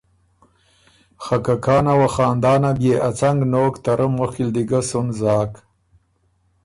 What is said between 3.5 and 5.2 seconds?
نوک ته رۀ مُخکی ل ګۀ سُن